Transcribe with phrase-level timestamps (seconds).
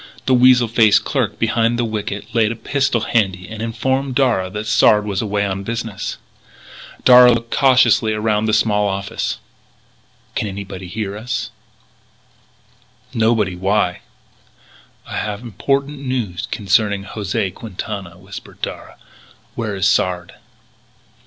[0.25, 4.65] The weasel faced clerk behind the wicket laid a pistol handy and informed Darragh that
[4.65, 6.13] Sard was away on a business
[6.95, 7.05] trip.
[7.05, 9.37] Darragh looked cautiously around the small office:
[10.33, 11.51] "Can anybody hear us?"
[13.13, 13.55] "Nobody.
[13.55, 14.01] Why?"
[15.05, 18.97] "I have important news concerning José Quintana," whispered Darragh;
[19.53, 20.33] "Where is Sard?"